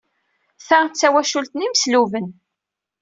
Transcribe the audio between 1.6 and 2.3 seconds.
yimesluben.